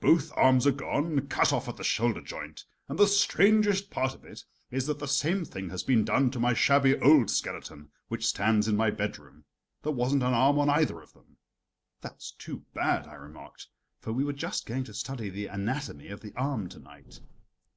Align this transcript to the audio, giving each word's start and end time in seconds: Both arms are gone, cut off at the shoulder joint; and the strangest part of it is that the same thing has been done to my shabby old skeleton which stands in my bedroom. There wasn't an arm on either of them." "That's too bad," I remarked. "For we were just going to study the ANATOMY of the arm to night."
Both 0.00 0.32
arms 0.36 0.66
are 0.66 0.72
gone, 0.72 1.28
cut 1.28 1.52
off 1.52 1.68
at 1.68 1.76
the 1.76 1.84
shoulder 1.84 2.20
joint; 2.20 2.64
and 2.88 2.98
the 2.98 3.06
strangest 3.06 3.90
part 3.92 4.12
of 4.12 4.24
it 4.24 4.42
is 4.72 4.86
that 4.86 4.98
the 4.98 5.06
same 5.06 5.44
thing 5.44 5.70
has 5.70 5.84
been 5.84 6.04
done 6.04 6.32
to 6.32 6.40
my 6.40 6.52
shabby 6.52 6.98
old 6.98 7.30
skeleton 7.30 7.92
which 8.08 8.26
stands 8.26 8.66
in 8.66 8.74
my 8.76 8.90
bedroom. 8.90 9.44
There 9.84 9.92
wasn't 9.92 10.24
an 10.24 10.34
arm 10.34 10.58
on 10.58 10.68
either 10.68 11.00
of 11.00 11.12
them." 11.12 11.36
"That's 12.00 12.32
too 12.32 12.64
bad," 12.74 13.06
I 13.06 13.14
remarked. 13.14 13.68
"For 14.00 14.12
we 14.12 14.24
were 14.24 14.32
just 14.32 14.66
going 14.66 14.82
to 14.82 14.94
study 14.94 15.28
the 15.30 15.46
ANATOMY 15.46 16.08
of 16.08 16.22
the 16.22 16.32
arm 16.34 16.68
to 16.70 16.80
night." 16.80 17.20